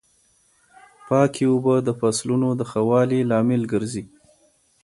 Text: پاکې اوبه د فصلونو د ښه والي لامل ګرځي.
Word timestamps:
پاکې 1.07 1.43
اوبه 1.51 1.75
د 1.87 1.89
فصلونو 1.99 2.49
د 2.59 2.61
ښه 2.71 2.81
والي 2.89 3.19
لامل 3.29 3.61
ګرځي. 3.73 4.03